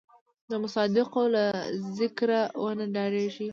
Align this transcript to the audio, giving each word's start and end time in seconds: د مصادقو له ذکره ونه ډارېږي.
د 0.49 0.51
مصادقو 0.63 1.23
له 1.35 1.43
ذکره 1.99 2.41
ونه 2.63 2.85
ډارېږي. 2.93 3.47